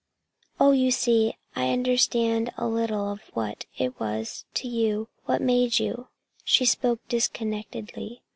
[0.59, 5.77] Oh, you see, I understand a little of what it was to you what made
[5.77, 6.07] you"
[6.43, 8.23] She spoke disconnectedly.